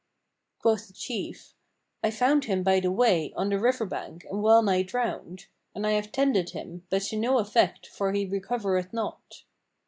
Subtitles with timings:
[0.57, 1.53] Quoth the chief,
[2.03, 5.85] "I found him by the way, on the river bank and well nigh drowned; and
[5.85, 9.43] I have tended him, but to no effect, for he recovereth not."